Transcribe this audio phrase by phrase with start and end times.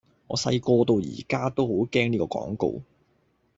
[0.29, 2.81] 我細個到而家都好驚呢個廣告